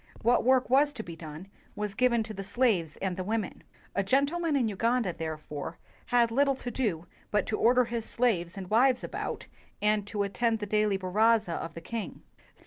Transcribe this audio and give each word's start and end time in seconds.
What 0.23 0.43
work 0.43 0.67
was 0.67 0.93
to 0.93 1.03
be 1.03 1.15
done 1.15 1.47
was 1.75 1.93
given 1.93 2.23
to 2.23 2.33
the 2.33 2.43
slaves 2.43 2.97
and 3.03 3.15
the 3.15 3.23
women. 3.23 3.61
A 3.93 4.01
"gentleman" 4.01 4.55
in 4.55 4.67
Uganda, 4.67 5.13
therefore, 5.13 5.77
had 6.07 6.31
lit 6.31 6.45
tle 6.45 6.55
to 6.55 6.71
do 6.71 7.05
but 7.29 7.45
to 7.45 7.57
order 7.59 7.85
his 7.85 8.03
slaves 8.05 8.57
and 8.57 8.67
wives 8.71 9.03
about, 9.03 9.45
and 9.79 10.07
to 10.07 10.23
attend 10.23 10.57
the 10.57 10.65
daily 10.65 10.97
baraza 10.97 11.53
of 11.53 11.75
the 11.75 11.81
king. 11.81 12.23